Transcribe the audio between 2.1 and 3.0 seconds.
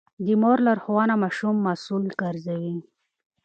ګرځوي.